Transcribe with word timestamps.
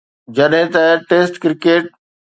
جڏهن 0.35 0.65
ته 0.73 0.83
test 1.09 1.33
cricket 1.41 1.83